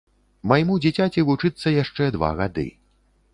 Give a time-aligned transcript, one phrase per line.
[0.51, 2.67] Майму дзіцяці вучыцца яшчэ два гады.